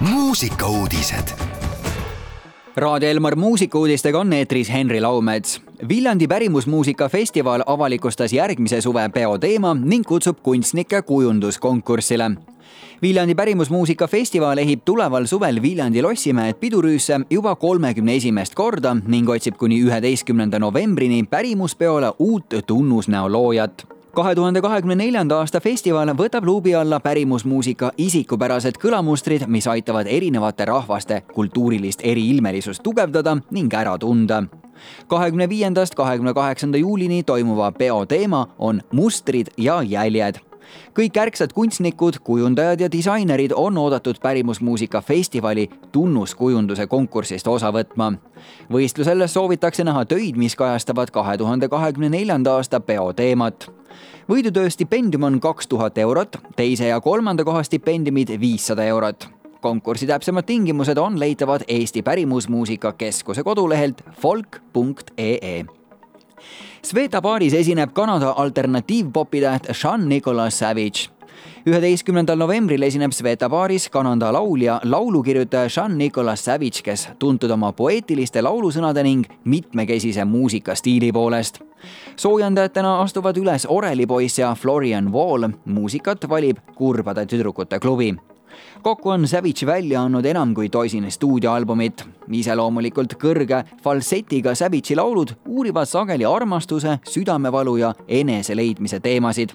muusikauudised. 0.00 1.28
Raadio 2.76 3.08
Elmar 3.08 3.36
muusikauudistega 3.36 4.20
on 4.20 4.32
eetris 4.32 4.72
Henri 4.72 5.00
Laumets. 5.00 5.60
Viljandi 5.88 6.28
pärimusmuusika 6.28 7.08
festival 7.08 7.62
avalikustas 7.66 8.32
järgmise 8.32 8.80
suve 8.80 9.08
peo 9.08 9.38
teema 9.38 9.74
ning 9.74 10.06
kutsub 10.06 10.38
kunstnikke 10.42 11.02
kujunduskonkursile. 11.02 12.30
Viljandi 13.02 13.34
pärimusmuusika 13.34 14.06
festival 14.06 14.58
ehib 14.58 14.80
tuleval 14.84 15.26
suvel 15.26 15.62
Viljandi 15.62 16.02
Lossimäed 16.02 16.54
pidurüüsse 16.54 17.20
juba 17.30 17.54
kolmekümne 17.54 18.16
esimest 18.16 18.54
korda 18.54 18.96
ning 19.06 19.28
otsib 19.28 19.56
kuni 19.56 19.82
üheteistkümnenda 19.82 20.58
novembrini 20.58 21.24
pärimuspeole 21.30 22.12
uut 22.18 22.54
tunnusnäo 22.66 23.32
loojat 23.32 23.97
kahe 24.18 24.34
tuhande 24.34 24.60
kahekümne 24.60 24.96
neljanda 24.98 25.36
aasta 25.38 25.60
festival 25.62 26.10
võtab 26.18 26.42
luubi 26.46 26.72
alla 26.74 26.98
pärimusmuusika 27.00 27.92
isikupärased 28.02 28.80
kõlamustrid, 28.82 29.44
mis 29.46 29.68
aitavad 29.70 30.10
erinevate 30.10 30.66
rahvaste 30.66 31.20
kultuurilist 31.34 32.02
eriilmelisust 32.02 32.82
tugevdada 32.82 33.36
ning 33.50 33.74
ära 33.74 33.94
tunda. 33.98 34.42
kahekümne 35.08 35.48
viiendast 35.48 35.94
kahekümne 35.94 36.34
kaheksanda 36.34 36.78
juulini 36.78 37.22
toimuva 37.22 37.72
peo 37.72 38.06
teema 38.06 38.46
on 38.58 38.82
mustrid 38.92 39.46
ja 39.56 39.82
jäljed 39.82 40.47
kõik 40.98 41.16
ärksad 41.16 41.52
kunstnikud, 41.52 42.18
kujundajad 42.24 42.80
ja 42.80 42.92
disainerid 42.92 43.52
on 43.54 43.78
oodatud 43.78 44.18
pärimusmuusika 44.22 45.00
festivali 45.00 45.70
tunnuskujunduse 45.92 46.86
konkursist 46.86 47.46
osa 47.46 47.72
võtma. 47.72 48.12
võistlusel 48.72 49.26
soovitakse 49.26 49.84
näha 49.84 50.04
töid, 50.04 50.36
mis 50.36 50.56
kajastavad 50.56 51.10
kahe 51.10 51.36
tuhande 51.38 51.68
kahekümne 51.68 52.08
neljanda 52.08 52.54
aasta 52.54 52.80
peo 52.80 53.12
teemat 53.12 53.70
võidutöö 54.28 54.70
stipendium 54.70 55.22
on 55.22 55.40
kaks 55.40 55.66
tuhat 55.66 55.98
eurot, 55.98 56.36
teise 56.56 56.88
ja 56.88 57.00
kolmanda 57.00 57.44
koha 57.44 57.62
stipendiumid 57.62 58.40
viissada 58.40 58.84
eurot. 58.84 59.28
konkursi 59.60 60.06
täpsemad 60.06 60.44
tingimused 60.46 60.98
on 60.98 61.20
leitavad 61.20 61.60
Eesti 61.68 62.02
Pärimusmuusika 62.02 62.92
Keskuse 62.92 63.42
kodulehelt 63.42 64.02
folk.ee 64.20 65.64
Sveta 66.82 67.20
baaris 67.22 67.54
esineb 67.54 67.92
Kanada 67.92 68.34
alternatiivpopi 68.36 69.40
täht 69.40 69.70
Sean 69.72 70.08
Nicholas 70.08 70.58
Savage. 70.58 71.08
üheteistkümnendal 71.66 72.38
novembril 72.38 72.82
esineb 72.82 73.12
Sveta 73.12 73.48
baaris 73.48 73.88
Kanada 73.88 74.32
laulja, 74.32 74.80
laulukirjutaja 74.84 75.68
Sean 75.68 75.98
Nicholas 75.98 76.44
Savage, 76.44 76.82
kes 76.84 77.08
tuntud 77.18 77.50
oma 77.50 77.72
poeetiliste 77.72 78.42
laulusõnade 78.42 79.02
ning 79.02 79.26
mitmekesise 79.44 80.24
muusikastiili 80.24 81.12
poolest. 81.12 81.60
soojendajatena 82.16 83.00
astuvad 83.00 83.36
üles 83.36 83.66
Oreli 83.68 84.06
poiss 84.06 84.38
ja 84.38 84.54
Florian 84.54 85.12
Wall, 85.12 85.48
muusikat 85.64 86.28
valib 86.28 86.58
Kurbade 86.74 87.26
tüdrukute 87.26 87.78
klubi 87.78 88.14
kokku 88.82 89.10
on 89.10 89.28
Savage 89.28 89.66
välja 89.66 90.02
andnud 90.02 90.24
enam 90.24 90.54
kui 90.54 90.68
tosin 90.68 91.10
stuudioalbumit. 91.10 92.04
iseloomulikult 92.32 93.14
kõrge 93.14 93.64
falsetiga 93.82 94.54
Savage'i 94.54 94.96
laulud 94.96 95.30
uurivad 95.46 95.86
sageli 95.86 96.24
armastuse, 96.24 96.98
südamevalu 97.08 97.76
ja 97.76 97.94
eneseleidmise 98.08 99.00
teemasid. 99.00 99.50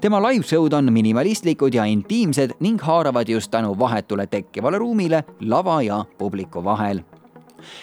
tema 0.00 0.22
live-show'd 0.22 0.72
on 0.72 0.92
minimalistlikud 0.92 1.74
ja 1.74 1.84
intiimsed 1.84 2.50
ning 2.60 2.80
haaravad 2.80 3.28
just 3.28 3.50
tänu 3.50 3.78
vahetule 3.78 4.26
tekkivale 4.26 4.78
ruumile 4.78 5.24
lava 5.40 5.82
ja 5.82 6.04
publiku 6.18 6.64
vahel 6.64 7.00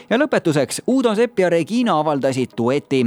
ja 0.09 0.17
lõpetuseks 0.17 0.81
Uudo 0.87 1.15
Sepp 1.15 1.39
ja 1.39 1.49
Regina 1.49 1.99
avaldasid 1.99 2.55
dueti 2.57 3.05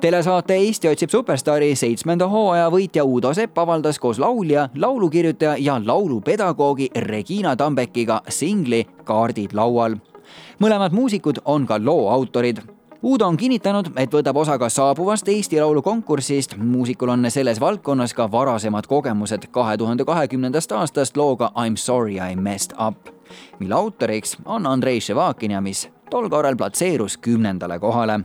telesaate 0.00 0.54
Eesti 0.54 0.88
otsib 0.88 1.10
superstaari 1.10 1.74
seitsmenda 1.76 2.28
hooaja 2.28 2.70
võitja 2.70 3.04
Uudo 3.04 3.34
Sepp 3.34 3.58
avaldas 3.58 3.98
koos 3.98 4.18
laulja, 4.18 4.68
laulukirjutaja 4.74 5.56
ja 5.58 5.80
laulupedagoogi 5.84 6.90
Regina 6.96 7.56
Tambekiga 7.56 8.22
singli 8.28 8.86
Kaardid 9.04 9.52
laual. 9.52 9.96
mõlemad 10.60 10.92
muusikud 10.92 11.38
on 11.44 11.66
ka 11.66 11.78
loo 11.78 12.10
autorid 12.10 12.58
Uudo 13.02 13.26
on 13.26 13.36
kinnitanud, 13.36 13.86
et 13.96 14.10
võtab 14.10 14.36
osa 14.40 14.56
ka 14.58 14.68
saabuvast 14.68 15.28
Eesti 15.28 15.60
Laulu 15.60 15.82
konkursist. 15.82 16.56
muusikul 16.56 17.08
on 17.08 17.30
selles 17.30 17.60
valdkonnas 17.60 18.14
ka 18.14 18.30
varasemad 18.32 18.86
kogemused 18.86 19.46
kahe 19.50 19.76
tuhande 19.76 20.04
kahekümnendast 20.04 20.72
aastast 20.72 21.16
looga 21.16 21.52
I 21.66 21.70
m 21.70 21.76
sorry 21.76 22.14
I 22.14 22.36
messed 22.36 22.74
up, 22.88 22.96
mille 23.58 23.74
autoriks 23.74 24.36
on 24.44 24.66
Andrei 24.66 25.00
Ševakin 25.00 25.50
ja 25.50 25.60
mis 25.60 25.88
tol 26.10 26.28
korral 26.28 26.56
platseerus 26.56 27.16
kümnendale 27.16 27.78
kohale 27.78 28.20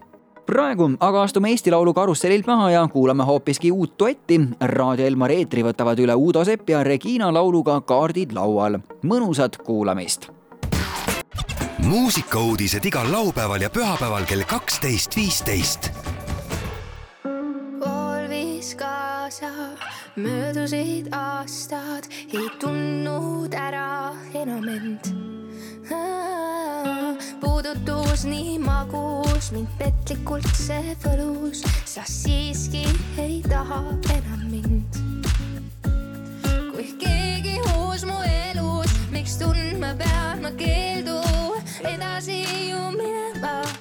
praegu 0.51 0.89
aga 0.99 1.23
astume 1.23 1.49
Eesti 1.53 1.71
Laulu 1.71 1.93
karussellilt 1.95 2.47
maha 2.49 2.71
ja 2.71 2.81
kuulame 2.91 3.23
hoopiski 3.23 3.71
uut 3.71 3.93
duetti. 3.99 4.39
Raadio 4.73 5.07
Elmar 5.07 5.31
eetri 5.31 5.63
võtavad 5.63 5.99
üle 6.03 6.15
Uudo 6.19 6.43
Sepp 6.47 6.69
ja 6.69 6.83
Regina 6.83 7.31
lauluga 7.33 7.79
Kaardid 7.87 8.35
laual. 8.35 8.79
mõnusat 9.03 9.57
kuulamist. 9.63 10.29
muusikauudised 11.87 12.85
igal 12.85 13.11
laupäeval 13.11 13.61
ja 13.61 13.69
pühapäeval 13.69 14.25
kell 14.25 14.43
kaksteist, 14.43 15.15
viisteist. 15.15 15.91
pool 17.79 18.29
viis 18.29 18.75
kaasa, 18.75 19.51
möödusid 20.15 21.07
aastad, 21.11 22.11
ei 22.33 22.49
tundnud 22.59 23.53
ära 23.53 24.13
enam 24.33 24.67
end 24.67 25.30
puudutus 27.41 28.25
nii 28.25 28.57
magus, 28.61 29.51
mind 29.55 29.69
petlikult 29.79 30.47
see 30.55 30.95
võlus, 31.03 31.63
sa 31.89 32.05
siiski 32.07 32.85
ei 33.21 33.41
taha 33.49 33.81
enam 34.15 34.45
mind. 34.51 35.01
kui 36.71 36.87
keegi 37.01 37.57
uus 37.75 38.05
mu 38.09 38.21
elus, 38.29 38.93
miks 39.13 39.37
tundma 39.41 39.93
pean 39.97 40.45
ma 40.45 40.53
keeldu, 40.61 41.19
edasi 41.95 42.43
ju 42.69 42.89
minema 42.97 43.80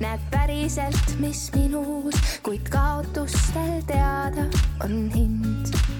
näed 0.00 0.20
päriselt, 0.32 1.14
mis 1.20 1.50
minus, 1.54 2.16
kuid 2.42 2.68
kaotustel 2.72 3.82
teada 3.86 4.48
on 4.84 5.10
hind 5.14 5.99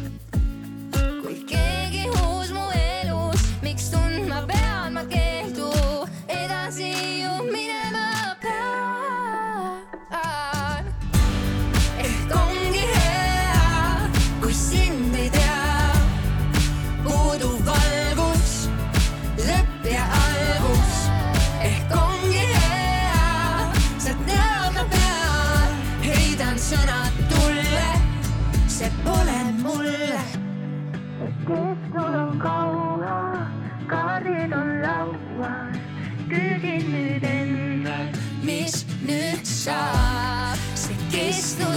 see 41.41 41.70